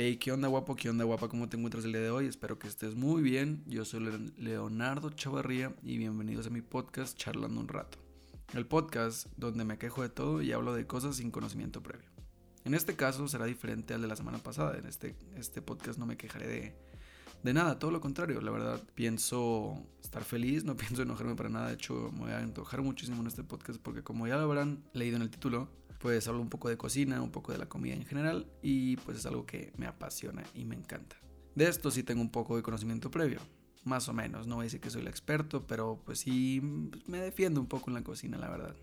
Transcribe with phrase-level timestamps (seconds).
[0.00, 0.76] Hey, ¿qué onda guapo?
[0.76, 1.28] ¿Qué onda guapa?
[1.28, 2.26] ¿Cómo te encuentras el día de hoy?
[2.26, 3.64] Espero que estés muy bien.
[3.66, 7.98] Yo soy Leonardo Chavarría y bienvenidos a mi podcast Charlando un rato.
[8.54, 12.08] El podcast donde me quejo de todo y hablo de cosas sin conocimiento previo.
[12.64, 14.78] En este caso será diferente al de la semana pasada.
[14.78, 16.76] En este, este podcast no me quejaré de,
[17.42, 18.40] de nada, todo lo contrario.
[18.40, 21.66] La verdad, pienso estar feliz, no pienso enojarme para nada.
[21.66, 24.80] De hecho, me voy a enojar muchísimo en este podcast porque como ya lo habrán
[24.92, 25.68] leído en el título,
[25.98, 29.18] pues hablo un poco de cocina, un poco de la comida en general y pues
[29.18, 31.16] es algo que me apasiona y me encanta.
[31.54, 33.40] De esto sí tengo un poco de conocimiento previo,
[33.84, 36.60] más o menos, no voy a que soy el experto, pero pues sí
[37.06, 38.76] me defiendo un poco en la cocina, la verdad.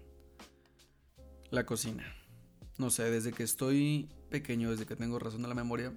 [1.52, 2.04] La cocina.
[2.78, 5.94] No sé, desde que estoy pequeño, desde que tengo razón de la memoria,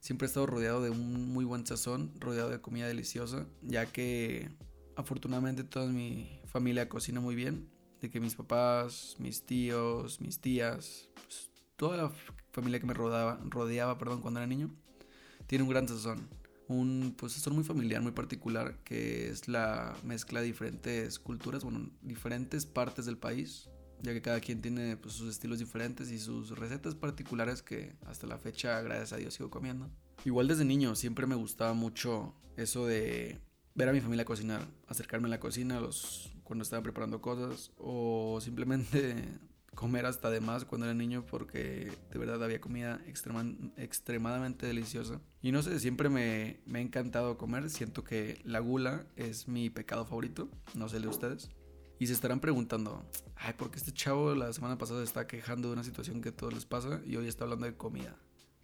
[0.00, 4.50] siempre he estado rodeado de un muy buen sazón, rodeado de comida deliciosa, ya que
[4.96, 11.08] afortunadamente toda mi familia cocina muy bien de que mis papás, mis tíos, mis tías,
[11.14, 12.12] pues, toda la
[12.52, 14.70] familia que me rodeaba, rodeaba perdón, cuando era niño,
[15.46, 16.28] tiene un gran sazón.
[16.68, 21.90] Un pues, sazón muy familiar, muy particular, que es la mezcla de diferentes culturas, bueno,
[22.02, 23.70] diferentes partes del país,
[24.02, 28.26] ya que cada quien tiene pues, sus estilos diferentes y sus recetas particulares que hasta
[28.26, 29.88] la fecha, gracias a Dios, sigo comiendo.
[30.24, 33.38] Igual desde niño siempre me gustaba mucho eso de
[33.76, 38.38] ver a mi familia cocinar, acercarme a la cocina los, cuando estaba preparando cosas o
[38.40, 39.22] simplemente
[39.74, 43.00] comer hasta de más cuando era niño porque de verdad había comida
[43.76, 45.20] extremadamente deliciosa.
[45.42, 49.68] Y no sé, siempre me, me ha encantado comer, siento que la gula es mi
[49.68, 51.50] pecado favorito, no sé de ustedes.
[51.98, 53.04] Y se estarán preguntando,
[53.36, 56.52] ay, ¿por qué este chavo la semana pasada está quejando de una situación que todos
[56.52, 58.16] les pasa y hoy está hablando de comida?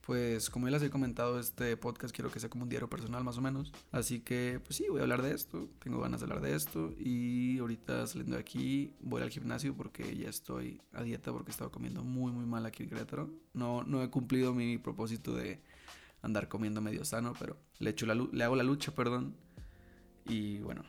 [0.06, 3.22] Pues como ya les he comentado, este podcast quiero que sea como un diario personal
[3.24, 3.72] más o menos.
[3.92, 6.92] Así que pues sí, voy a hablar de esto, tengo ganas de hablar de esto
[6.98, 11.70] y ahorita saliendo de aquí voy al gimnasio porque ya estoy a dieta porque he
[11.70, 13.30] comiendo muy muy mal aquí en Querétaro.
[13.54, 15.62] No, no he cumplido mi propósito de
[16.22, 19.36] andar comiendo medio sano, pero le, echo la, le hago la lucha, perdón.
[20.24, 20.84] Y bueno,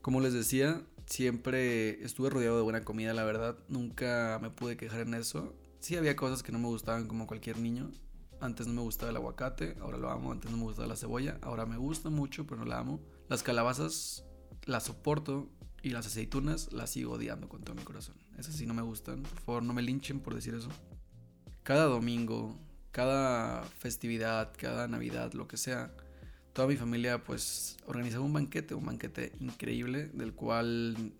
[0.00, 3.58] como les decía, siempre estuve rodeado de buena comida, la verdad.
[3.68, 5.54] Nunca me pude quejar en eso.
[5.80, 7.90] Sí había cosas que no me gustaban como cualquier niño,
[8.40, 10.32] antes no me gustaba el aguacate, ahora lo amo.
[10.32, 13.00] Antes no me gustaba la cebolla, ahora me gusta mucho, pero no la amo.
[13.28, 14.24] Las calabazas
[14.64, 15.48] las soporto
[15.82, 18.16] y las aceitunas las sigo odiando con todo mi corazón.
[18.38, 19.22] Esas sí no me gustan.
[19.22, 20.68] Por favor, no me linchen por decir eso.
[21.62, 22.58] Cada domingo,
[22.90, 25.92] cada festividad, cada Navidad, lo que sea,
[26.52, 31.12] toda mi familia pues organizaba un banquete, un banquete increíble del cual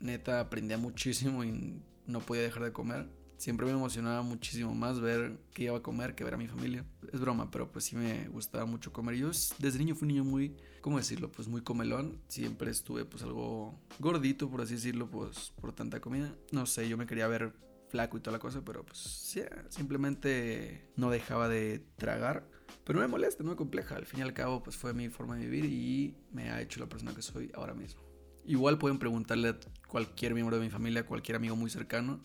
[0.00, 5.36] neta aprendía muchísimo y no podía dejar de comer siempre me emocionaba muchísimo más ver
[5.52, 6.84] qué iba a comer que ver a mi familia.
[7.12, 9.16] Es broma, pero pues sí me gustaba mucho comer.
[9.16, 11.32] Yo desde niño fui un niño muy, ¿cómo decirlo?
[11.32, 12.20] Pues muy comelón.
[12.28, 16.32] Siempre estuve pues algo gordito, por así decirlo, pues por tanta comida.
[16.52, 17.52] No sé, yo me quería ver
[17.88, 22.48] flaco y toda la cosa, pero pues sí, simplemente no dejaba de tragar.
[22.84, 23.96] Pero no me molesta, no me compleja.
[23.96, 26.78] Al fin y al cabo, pues fue mi forma de vivir y me ha hecho
[26.78, 28.02] la persona que soy ahora mismo.
[28.44, 32.20] Igual pueden preguntarle a cualquier miembro de mi familia, cualquier amigo muy cercano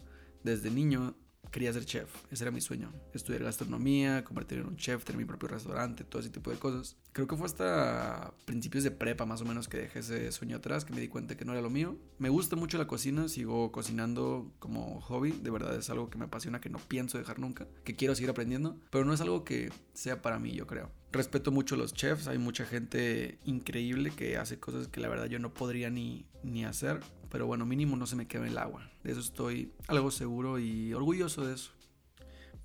[0.48, 1.16] desde niño
[1.52, 2.92] quería ser chef, ese era mi sueño.
[3.14, 6.98] Estudiar gastronomía, convertirme en un chef, tener mi propio restaurante, todo ese tipo de cosas.
[7.14, 10.86] Creo que fue hasta principios de prepa más o menos que dejé ese sueño atrás,
[10.86, 11.98] que me di cuenta que no era lo mío.
[12.20, 16.26] Me gusta mucho la cocina, sigo cocinando como hobby, de verdad es algo que me
[16.26, 19.72] apasiona, que no pienso dejar nunca, que quiero seguir aprendiendo, pero no es algo que
[19.94, 20.92] sea para mí, yo creo.
[21.12, 25.26] Respeto mucho a los chefs, hay mucha gente increíble que hace cosas que la verdad
[25.26, 27.00] yo no podría ni, ni hacer,
[27.30, 28.90] pero bueno, mínimo no se me queda el agua.
[29.04, 31.72] De eso estoy algo seguro y orgulloso de eso.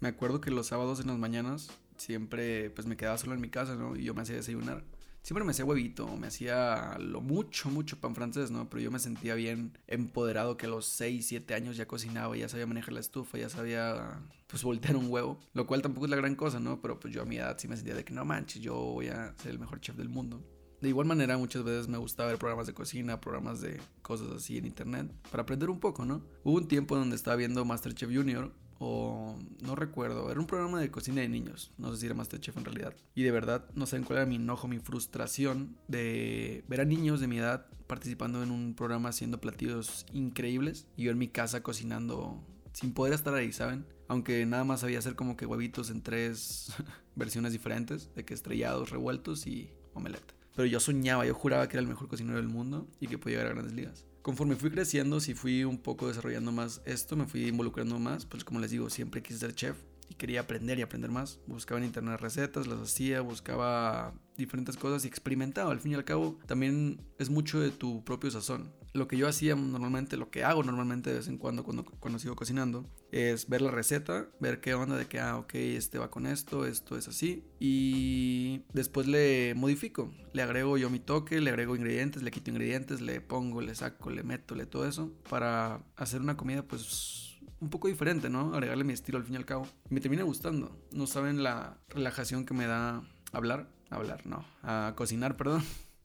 [0.00, 3.48] Me acuerdo que los sábados en las mañanas siempre pues me quedaba solo en mi
[3.48, 3.96] casa, ¿no?
[3.96, 4.84] Y yo me hacía desayunar.
[5.22, 8.68] Siempre me hacía huevito, me hacía lo mucho, mucho pan francés, ¿no?
[8.68, 12.48] Pero yo me sentía bien empoderado que a los 6, 7 años ya cocinaba, ya
[12.48, 15.38] sabía manejar la estufa, ya sabía pues voltear un huevo.
[15.54, 16.80] Lo cual tampoco es la gran cosa, ¿no?
[16.80, 19.08] Pero pues yo a mi edad sí me sentía de que no manches, yo voy
[19.08, 20.42] a ser el mejor chef del mundo.
[20.82, 24.58] De igual manera, muchas veces me gustaba ver programas de cocina, programas de cosas así
[24.58, 26.24] en internet, para aprender un poco, ¿no?
[26.42, 30.90] Hubo un tiempo donde estaba viendo Masterchef Junior, o no recuerdo, era un programa de
[30.90, 32.96] cocina de niños, no sé si era Masterchef en realidad.
[33.14, 37.20] Y de verdad, no saben cuál era mi enojo, mi frustración de ver a niños
[37.20, 41.62] de mi edad participando en un programa haciendo platillos increíbles y yo en mi casa
[41.62, 43.86] cocinando sin poder estar ahí, ¿saben?
[44.08, 46.72] Aunque nada más sabía hacer como que huevitos en tres
[47.14, 50.41] versiones diferentes, de que estrellados, revueltos y omelette.
[50.54, 53.38] Pero yo soñaba, yo juraba que era el mejor cocinero del mundo y que podía
[53.38, 54.06] llegar a grandes ligas.
[54.22, 58.44] Conforme fui creciendo, si fui un poco desarrollando más esto, me fui involucrando más, pues
[58.44, 59.76] como les digo, siempre quise ser chef
[60.08, 61.40] y quería aprender y aprender más.
[61.46, 65.72] Buscaba en internet recetas, las hacía, buscaba diferentes cosas y experimentaba.
[65.72, 68.72] Al fin y al cabo, también es mucho de tu propio sazón.
[68.92, 72.18] Lo que yo hacía normalmente, lo que hago normalmente de vez en cuando cuando, cuando
[72.18, 76.10] sigo cocinando, es ver la receta, ver qué onda de que, ah, ok, este va
[76.10, 77.44] con esto, esto es así.
[77.58, 83.00] Y después le modifico, le agrego yo mi toque, le agrego ingredientes, le quito ingredientes,
[83.00, 87.70] le pongo, le saco, le meto, le todo eso, para hacer una comida pues un
[87.70, 88.52] poco diferente, ¿no?
[88.54, 89.68] Agregarle mi estilo al fin y al cabo.
[89.88, 90.76] Y me termina gustando.
[90.90, 93.68] No saben la relajación que me da hablar.
[93.88, 94.44] Hablar, no.
[94.62, 95.62] A cocinar, perdón.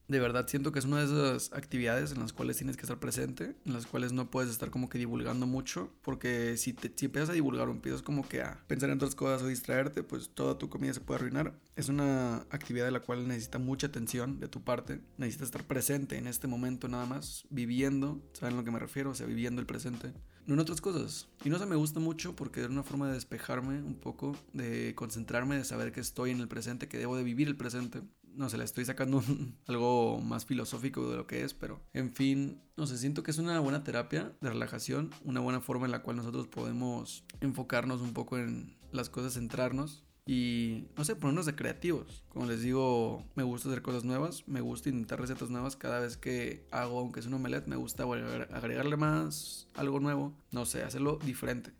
[0.08, 2.98] De verdad siento que es una de esas actividades en las cuales tienes que estar
[2.98, 7.06] presente, en las cuales no puedes estar como que divulgando mucho, porque si, te, si
[7.06, 10.30] empiezas a divulgar o empiezas como que a pensar en otras cosas o distraerte, pues
[10.30, 11.60] toda tu comida se puede arruinar.
[11.76, 16.16] Es una actividad de la cual necesita mucha atención de tu parte, necesitas estar presente
[16.16, 19.10] en este momento nada más, viviendo, ¿saben lo que me refiero?
[19.10, 20.14] O sea, viviendo el presente
[20.48, 21.28] no en otras cosas.
[21.44, 24.94] Y no se me gusta mucho porque es una forma de despejarme un poco, de
[24.94, 28.00] concentrarme, de saber que estoy en el presente, que debo de vivir el presente.
[28.38, 29.20] No sé, le estoy sacando
[29.66, 33.38] algo más filosófico de lo que es, pero en fin, no sé, siento que es
[33.38, 38.12] una buena terapia de relajación, una buena forma en la cual nosotros podemos enfocarnos un
[38.12, 42.22] poco en las cosas, centrarnos y no sé, ponernos de creativos.
[42.28, 45.74] Como les digo, me gusta hacer cosas nuevas, me gusta intentar recetas nuevas.
[45.74, 50.32] Cada vez que hago, aunque es un omelette, me gusta agregarle más algo nuevo.
[50.52, 51.72] No sé, hacerlo diferente.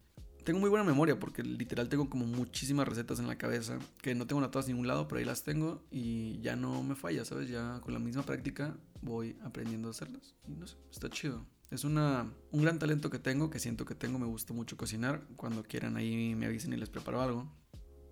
[0.49, 4.27] Tengo muy buena memoria porque literal tengo como muchísimas recetas en la cabeza que no
[4.27, 7.51] tengo todas en ningún lado, pero ahí las tengo y ya no me falla, ¿sabes?
[7.51, 10.37] Ya con la misma práctica voy aprendiendo a hacerlas.
[10.47, 11.45] Y no sé, está chido.
[11.71, 15.23] Es una, un gran talento que tengo, que siento que tengo, me gusta mucho cocinar.
[15.37, 17.53] Cuando quieran ahí me avisen y les preparo algo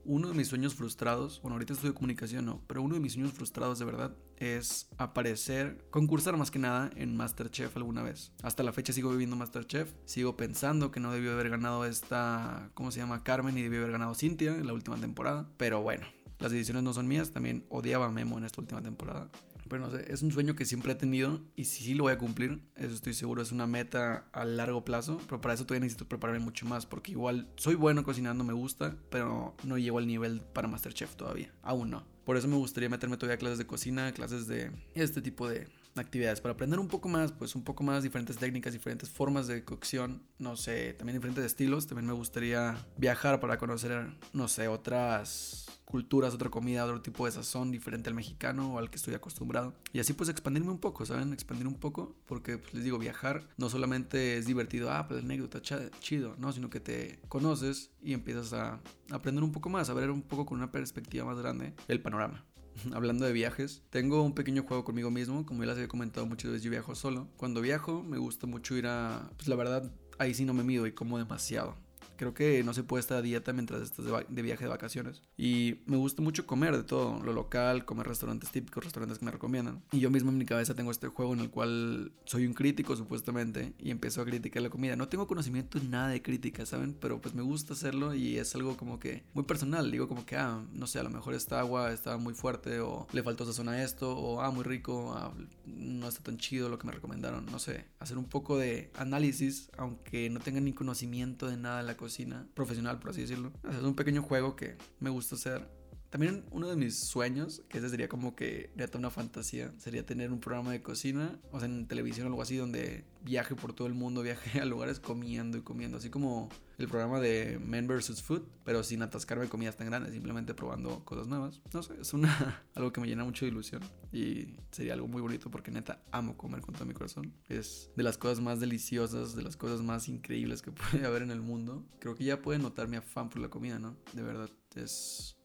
[0.07, 3.33] uno de mis sueños frustrados, bueno, ahorita estudio comunicación, no, pero uno de mis sueños
[3.33, 8.33] frustrados de verdad es aparecer, concursar más que nada en Masterchef alguna vez.
[8.43, 12.91] Hasta la fecha sigo viviendo Masterchef, sigo pensando que no debió haber ganado esta, ¿cómo
[12.91, 13.25] se llama?
[13.25, 16.07] Carmen y debió haber ganado Cintia en la última temporada, pero bueno,
[16.39, 19.31] las decisiones no son mías, también odiaba a Memo en esta última temporada.
[19.69, 22.19] Pero no sé, es un sueño que siempre he tenido y sí lo voy a
[22.19, 26.09] cumplir, eso estoy seguro, es una meta a largo plazo, pero para eso todavía necesito
[26.09, 30.41] prepararme mucho más, porque igual soy bueno cocinando, me gusta, pero no llego al nivel
[30.41, 32.05] para Masterchef todavía, aún no.
[32.25, 35.69] Por eso me gustaría meterme todavía a clases de cocina, clases de este tipo de
[35.95, 39.65] actividades, para aprender un poco más, pues un poco más diferentes técnicas, diferentes formas de
[39.65, 45.66] cocción, no sé, también diferentes estilos, también me gustaría viajar para conocer, no sé, otras
[45.87, 49.73] culturas, otra comida, otro tipo de sazón diferente al mexicano o al que estoy acostumbrado.
[49.93, 51.33] Y así pues expandirme un poco, ¿saben?
[51.33, 55.63] Expandir un poco porque pues, les digo, viajar no solamente es divertido, ah, pues anécdota
[55.63, 58.81] chido, no, sino que te conoces y empiezas a
[59.11, 62.45] aprender un poco más, a ver un poco con una perspectiva más grande el panorama.
[62.93, 66.51] Hablando de viajes, tengo un pequeño juego conmigo mismo, como ya les he comentado muchas
[66.51, 67.29] veces, yo viajo solo.
[67.37, 70.87] Cuando viajo me gusta mucho ir a, pues la verdad, ahí sí no me mido
[70.87, 71.77] y como demasiado.
[72.17, 75.23] Creo que no se puede estar a dieta mientras estás de, viaje de vacaciones.
[75.37, 79.31] Y me gusta mucho comer de todo, lo local, comer restaurantes típicos, restaurantes que me
[79.31, 79.83] recomiendan.
[79.93, 82.97] Y yo mismo en mi cabeza tengo este juego en el cual soy un crítico
[82.97, 84.97] supuestamente y empiezo a criticar la comida.
[84.97, 86.95] No tengo conocimiento en nada de crítica, ¿saben?
[87.01, 89.91] Pero pues me gusta hacerlo y es algo como que muy personal.
[89.91, 93.07] Digo como que, ah, no sé, a lo mejor esta agua estaba muy fuerte o
[93.13, 95.33] le faltó sazón a esto o, ah, muy rico, ah,
[95.67, 97.47] no está tan chido lo que me recomendaron.
[97.47, 101.85] No sé, hacer un poco de análisis, aunque no tenga ni conocimiento de nada de
[101.85, 103.53] la cocina profesional, por así decirlo.
[103.69, 105.69] es un pequeño juego que me gusta hacer.
[106.11, 110.33] También uno de mis sueños, que ese sería como que neta una fantasía, sería tener
[110.33, 113.89] un programa de cocina, o sea, en televisión o algo así, donde viaje por todo
[113.89, 116.49] el mundo, viaje a lugares comiendo y comiendo, así como
[116.79, 118.23] el programa de Men vs.
[118.23, 121.61] Food, pero sin atascarme comidas tan grandes, simplemente probando cosas nuevas.
[121.73, 125.23] No sé, es una, algo que me llena mucho de ilusión y sería algo muy
[125.23, 127.35] bonito porque neta amo comer con todo mi corazón.
[127.49, 131.31] Es de las cosas más deliciosas, de las cosas más increíbles que puede haber en
[131.31, 131.85] el mundo.
[131.99, 133.97] Creo que ya pueden notar mi afán por la comida, ¿no?
[134.13, 135.36] De verdad, es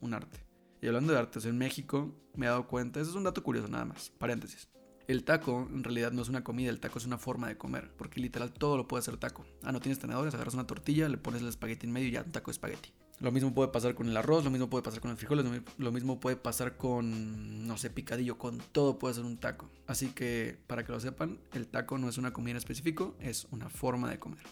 [0.00, 0.44] un arte.
[0.82, 3.68] Y hablando de artes, en México me he dado cuenta, eso es un dato curioso
[3.68, 4.68] nada más, paréntesis.
[5.06, 7.90] El taco en realidad no es una comida, el taco es una forma de comer,
[7.96, 9.44] porque literal todo lo puede hacer taco.
[9.62, 12.22] Ah, no tienes tenedores, agarras una tortilla, le pones el espagueti en medio y ya
[12.22, 12.92] un taco de espagueti.
[13.18, 15.44] Lo mismo puede pasar con el arroz, lo mismo puede pasar con el frijoles,
[15.76, 19.68] lo mismo puede pasar con, no sé, picadillo, con todo puede ser un taco.
[19.86, 23.46] Así que, para que lo sepan, el taco no es una comida en específico, es
[23.50, 24.44] una forma de comer.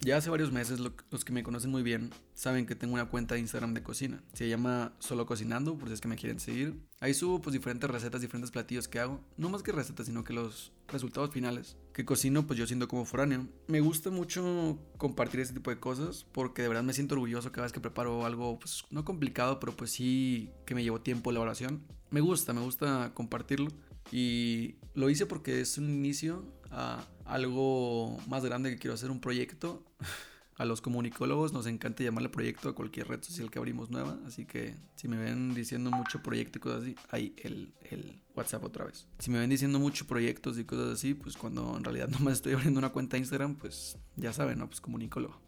[0.00, 3.34] Ya hace varios meses los que me conocen muy bien saben que tengo una cuenta
[3.34, 4.22] de Instagram de cocina.
[4.34, 6.78] Se llama Solo Cocinando, por si es que me quieren seguir.
[7.00, 9.20] Ahí subo pues diferentes recetas, diferentes platillos que hago.
[9.38, 11.78] No más que recetas, sino que los resultados finales.
[11.94, 13.46] Que cocino pues yo siendo como foráneo.
[13.66, 17.64] Me gusta mucho compartir este tipo de cosas porque de verdad me siento orgulloso cada
[17.64, 21.36] vez que preparo algo pues no complicado, pero pues sí que me llevó tiempo la
[21.36, 21.82] elaboración.
[22.10, 23.68] Me gusta, me gusta compartirlo.
[24.12, 26.44] Y lo hice porque es un inicio
[26.74, 29.84] a algo más grande que quiero hacer, un proyecto.
[30.56, 34.20] A los comunicólogos nos encanta llamarle proyecto a cualquier red social que abrimos nueva.
[34.24, 38.62] Así que si me ven diciendo mucho proyecto y cosas así, ahí el, el WhatsApp
[38.62, 39.08] otra vez.
[39.18, 42.52] Si me ven diciendo mucho proyectos y cosas así, pues cuando en realidad nomás estoy
[42.52, 44.68] abriendo una cuenta de Instagram, pues ya saben, ¿no?
[44.68, 45.40] Pues comunicólogo.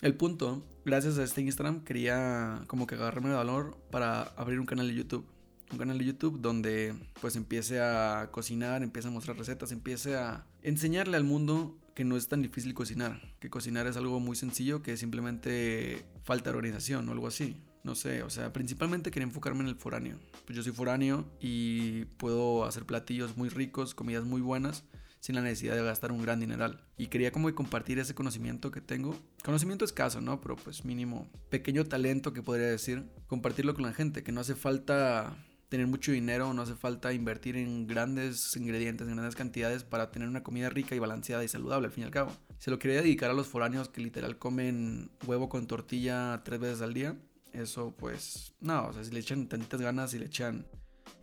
[0.00, 4.66] El punto, gracias a este Instagram quería como que agarrarme de valor para abrir un
[4.66, 5.26] canal de YouTube
[5.74, 10.46] un canal de YouTube donde pues empiece a cocinar, empiece a mostrar recetas, empiece a
[10.62, 14.82] enseñarle al mundo que no es tan difícil cocinar, que cocinar es algo muy sencillo,
[14.82, 17.56] que simplemente falta organización o algo así.
[17.82, 20.18] No sé, o sea, principalmente quería enfocarme en el foráneo.
[20.46, 24.84] Pues yo soy foráneo y puedo hacer platillos muy ricos, comidas muy buenas,
[25.20, 26.82] sin la necesidad de gastar un gran dineral.
[26.96, 29.18] Y quería como compartir ese conocimiento que tengo.
[29.44, 30.40] Conocimiento escaso, ¿no?
[30.40, 34.54] Pero pues mínimo, pequeño talento que podría decir, compartirlo con la gente, que no hace
[34.54, 35.36] falta
[35.68, 40.28] tener mucho dinero, no hace falta invertir en grandes ingredientes, en grandes cantidades para tener
[40.28, 42.32] una comida rica y balanceada y saludable al fin y al cabo.
[42.58, 46.82] Se lo quería dedicar a los foráneos que literal comen huevo con tortilla tres veces
[46.82, 47.16] al día.
[47.52, 50.66] Eso pues, no, o sea, si le echan tantitas ganas y le echan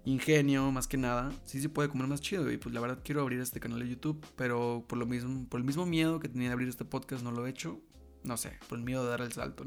[0.05, 3.21] ingenio más que nada, sí se puede comer más chido y pues la verdad quiero
[3.21, 6.49] abrir este canal de YouTube, pero por lo mismo, por el mismo miedo que tenía
[6.49, 7.79] de abrir este podcast no lo he hecho,
[8.23, 9.65] no sé, por el miedo de dar el salto.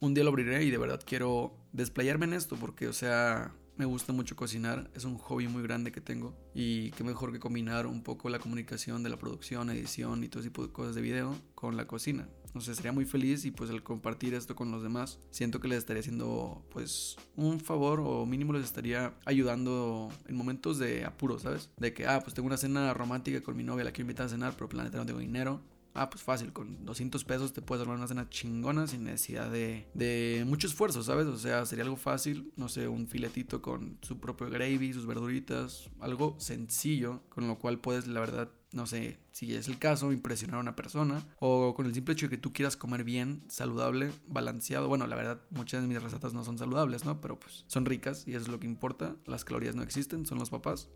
[0.00, 3.84] Un día lo abriré y de verdad quiero desplayarme en esto porque, o sea, me
[3.84, 7.86] gusta mucho cocinar, es un hobby muy grande que tengo y qué mejor que combinar
[7.86, 11.34] un poco la comunicación de la producción, edición y todo tipo de cosas de video
[11.54, 12.28] con la cocina.
[12.54, 15.66] No sé, sería muy feliz y pues al compartir esto con los demás, siento que
[15.66, 21.40] les estaría haciendo pues un favor o mínimo les estaría ayudando en momentos de apuro,
[21.40, 21.70] ¿sabes?
[21.76, 24.28] De que, ah, pues tengo una cena romántica con mi novia, la quiero invitar a
[24.28, 25.60] cenar, pero planeta no tengo dinero
[25.96, 29.88] Ah, pues fácil, con 200 pesos te puedes armar una cena chingona sin necesidad de,
[29.94, 31.26] de mucho esfuerzo, ¿sabes?
[31.26, 35.88] O sea, sería algo fácil, no sé, un filetito con su propio gravy, sus verduritas,
[36.00, 40.56] algo sencillo, con lo cual puedes, la verdad, no sé, si es el caso, impresionar
[40.56, 44.10] a una persona o con el simple hecho de que tú quieras comer bien, saludable,
[44.26, 44.88] balanceado.
[44.88, 47.20] Bueno, la verdad, muchas de mis recetas no son saludables, ¿no?
[47.20, 49.14] Pero pues son ricas y eso es lo que importa.
[49.26, 50.90] Las calorías no existen, son los papás.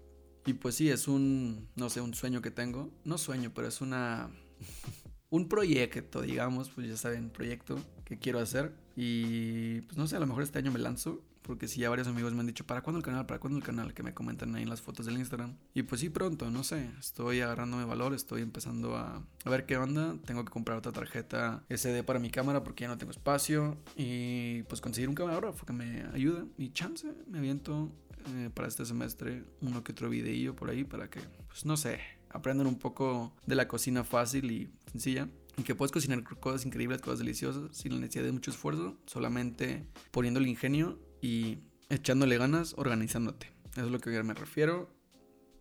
[0.44, 2.90] Y pues sí, es un, no sé, un sueño que tengo.
[3.04, 4.28] No sueño, pero es una
[5.30, 8.72] un proyecto, digamos, pues ya saben, proyecto que quiero hacer.
[8.96, 11.22] Y pues no sé, a lo mejor este año me lanzo.
[11.42, 13.24] Porque sí, ya varios amigos me han dicho, ¿para cuándo el canal?
[13.24, 13.94] ¿Para cuándo el canal?
[13.94, 15.56] Que me comentan ahí en las fotos del Instagram.
[15.72, 16.90] Y pues sí, pronto, no sé.
[16.98, 20.14] Estoy agarrándome valor, estoy empezando a, a ver qué onda.
[20.26, 23.78] Tengo que comprar otra tarjeta SD para mi cámara porque ya no tengo espacio.
[23.96, 26.44] Y pues conseguir un camarógrafo que me ayude.
[26.58, 27.90] Y chance, me aviento
[28.34, 31.98] eh, para este semestre uno que otro videillo por ahí para que, pues no sé,
[32.30, 35.28] aprendan un poco de la cocina fácil y sencilla.
[35.56, 39.84] Y que puedes cocinar cosas increíbles, cosas deliciosas, sin la necesidad de mucho esfuerzo, solamente
[40.12, 41.58] poniendo el ingenio y
[41.88, 43.50] echándole ganas, organizándote.
[43.72, 44.88] Eso es lo que me refiero.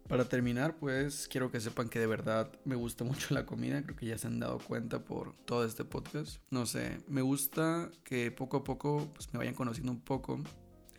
[0.07, 3.81] Para terminar, pues quiero que sepan que de verdad me gusta mucho la comida.
[3.83, 6.41] Creo que ya se han dado cuenta por todo este podcast.
[6.49, 10.39] No sé, me gusta que poco a poco pues, me vayan conociendo un poco.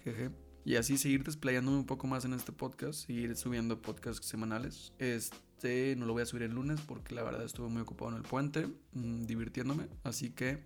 [0.04, 0.30] Jeje.
[0.64, 4.92] Y así seguir desplayándome un poco más en este podcast, seguir subiendo podcasts semanales.
[4.98, 8.16] Este no lo voy a subir el lunes porque la verdad estuve muy ocupado en
[8.16, 9.88] el puente, mm, divirtiéndome.
[10.04, 10.62] Así que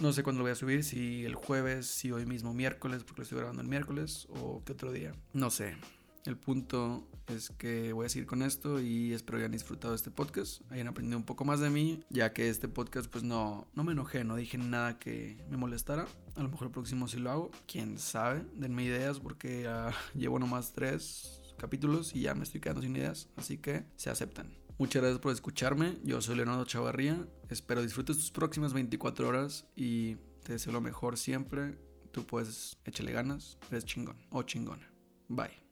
[0.00, 3.20] no sé cuándo lo voy a subir, si el jueves, si hoy mismo miércoles, porque
[3.20, 5.12] lo estoy grabando el miércoles, o qué otro día.
[5.32, 5.76] No sé.
[6.24, 10.60] El punto es que voy a seguir con esto y espero hayan disfrutado este podcast,
[10.70, 13.92] hayan aprendido un poco más de mí, ya que este podcast pues no, no me
[13.92, 16.06] enojé, no dije nada que me molestara.
[16.36, 19.68] A lo mejor el próximo sí lo hago, quién sabe, denme ideas porque
[20.14, 24.54] llevo nomás tres capítulos y ya me estoy quedando sin ideas, así que se aceptan.
[24.78, 30.14] Muchas gracias por escucharme, yo soy Leonardo Chavarría, espero disfrutes tus próximas 24 horas y
[30.44, 31.78] te deseo lo mejor siempre,
[32.12, 34.88] tú puedes échale ganas, eres chingón o chingona.
[35.28, 35.67] Bye.